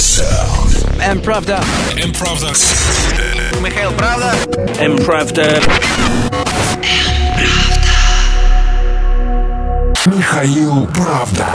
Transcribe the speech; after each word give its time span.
Sound. 0.00 0.72
М-правда. 1.02 1.62
М-правда. 2.02 2.48
Михаил 3.60 3.92
Правда. 3.92 4.32
М-правда. 4.80 5.60
Михаил 10.06 10.86
Правда. 10.86 11.46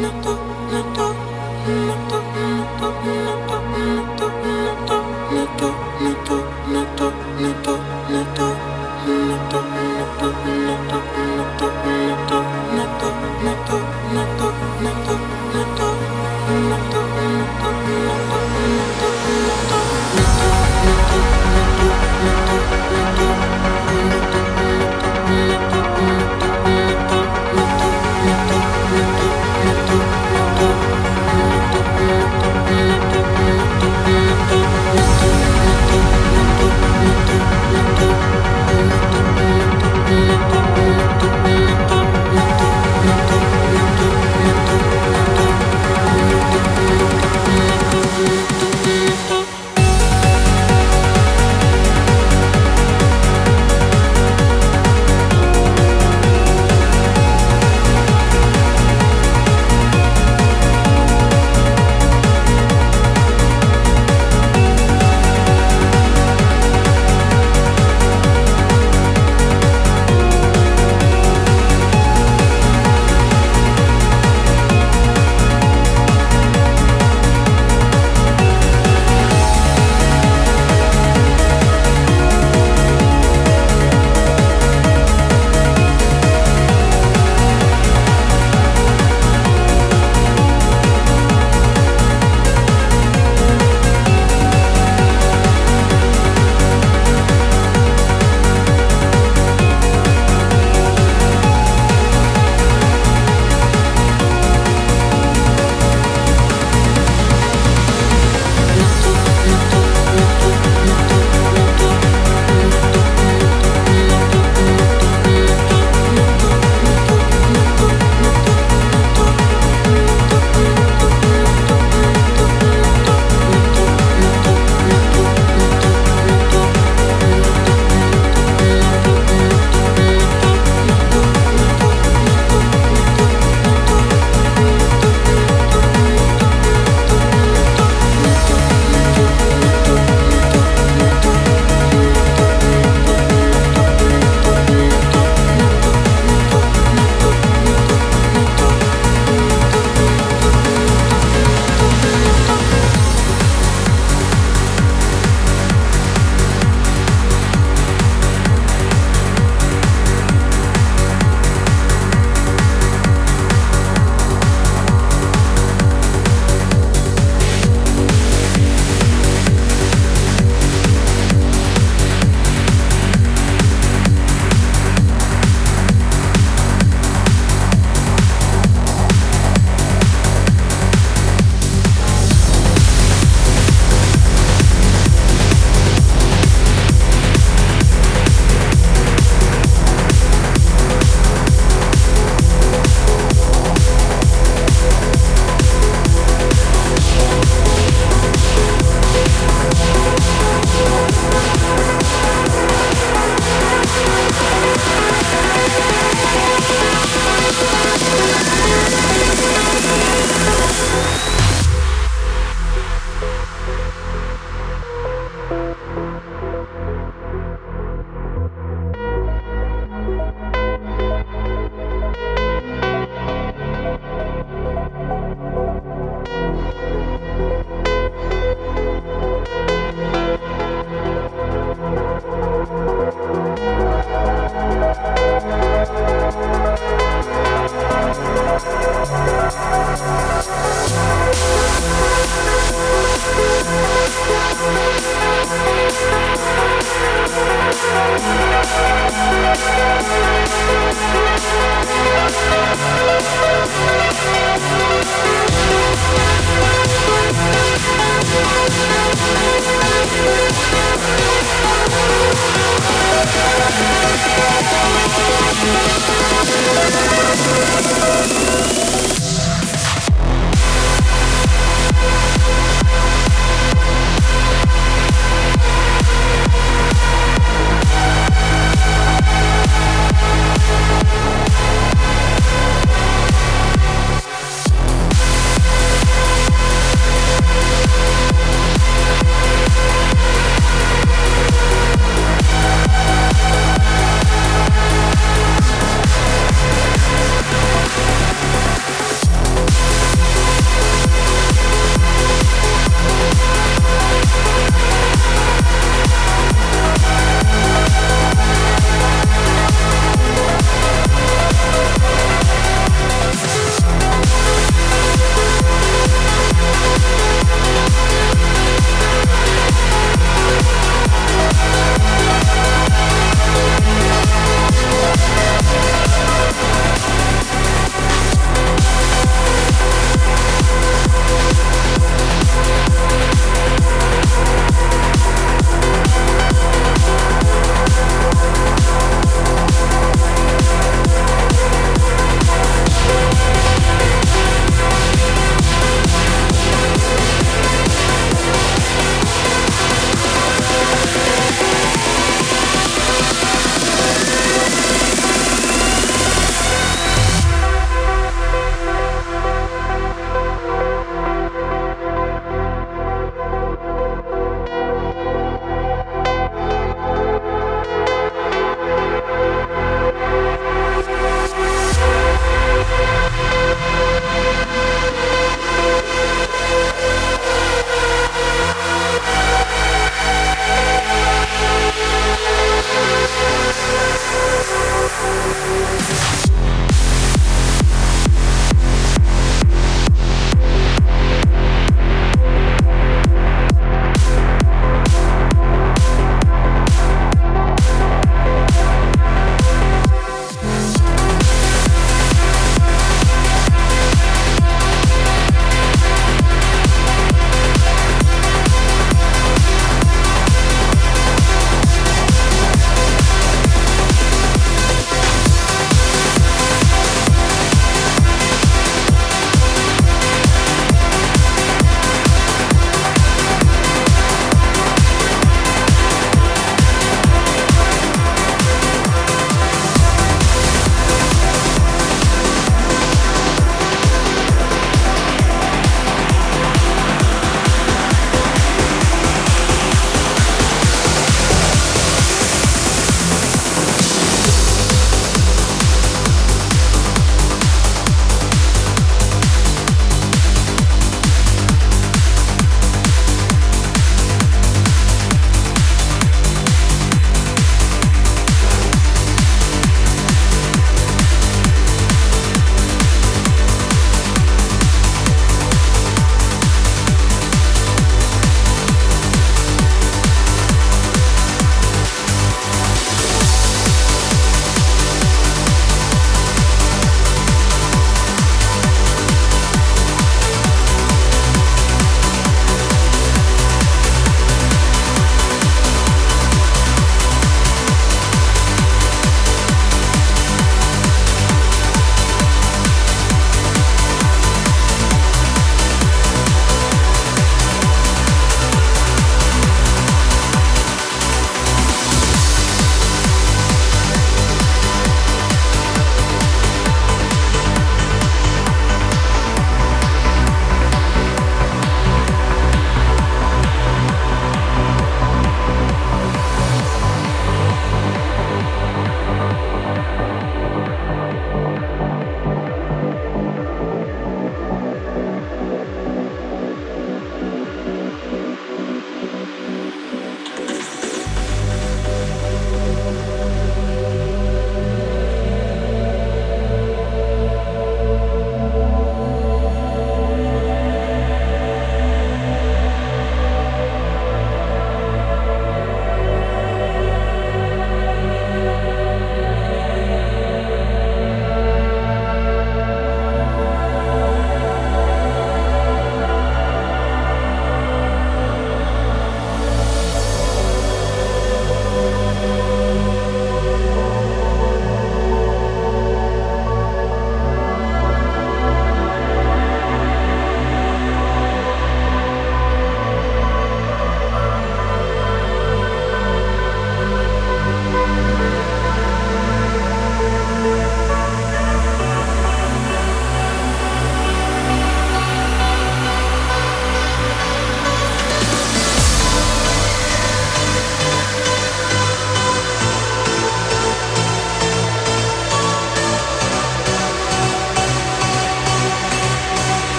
No 0.00 0.10
no 0.22 0.41